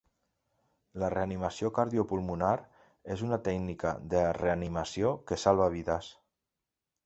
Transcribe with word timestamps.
La 1.03 1.09
reanimació 1.13 1.69
cardiopulmonar 1.75 2.55
és 3.17 3.23
una 3.27 3.41
tècnica 3.51 3.95
de 4.15 4.27
reanimació 4.41 5.15
que 5.29 5.41
salva 5.47 5.73
vides. 5.79 6.13